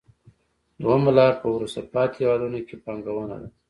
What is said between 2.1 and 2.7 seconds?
هېوادونو